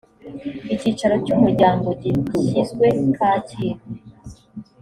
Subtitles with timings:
[0.73, 2.85] icyicaro cy umuryango gishyizwe
[3.17, 3.83] kacyiru